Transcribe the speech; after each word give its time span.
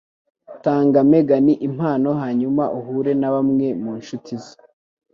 Tanga 0.63 0.99
Megan 1.11 1.47
impano 1.67 2.09
hanyuma 2.21 2.63
uhure 2.79 3.11
na 3.21 3.29
bamwe 3.35 3.67
mu 3.83 3.91
nshuti 3.99 4.33
ze. 4.43 4.55